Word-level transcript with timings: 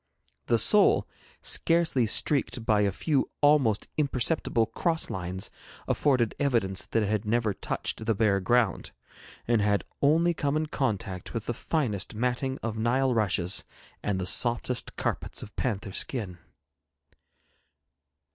The 0.47 0.57
sole, 0.57 1.07
scarcely 1.43 2.07
streaked 2.07 2.65
by 2.65 2.81
a 2.81 2.91
few 2.91 3.29
almost 3.39 3.87
imperceptible 3.97 4.65
cross 4.65 5.11
lines, 5.11 5.51
afforded 5.87 6.33
evidence 6.39 6.87
that 6.87 7.03
it 7.03 7.07
had 7.07 7.23
never 7.23 7.53
touched 7.53 8.03
the 8.03 8.15
bare 8.15 8.39
ground, 8.39 8.93
and 9.47 9.61
had 9.61 9.83
only 10.01 10.33
come 10.33 10.57
in 10.57 10.65
contact 10.65 11.35
with 11.35 11.45
the 11.45 11.53
finest 11.53 12.15
matting 12.15 12.57
of 12.63 12.79
Nile 12.79 13.13
rushes 13.13 13.63
and 14.01 14.19
the 14.19 14.25
softest 14.25 14.95
carpets 14.95 15.43
of 15.43 15.55
panther 15.55 15.91
skin. 15.93 16.39